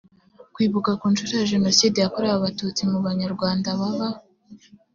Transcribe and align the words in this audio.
kwibuka 0.53 0.91
ku 0.99 1.05
nshuro 1.11 1.33
ya 1.39 1.47
jenoside 1.53 1.95
yakorewe 1.99 2.33
abatutsi 2.37 2.81
mu 2.91 2.99
banyarwanda 3.07 3.67
baba 3.79 4.09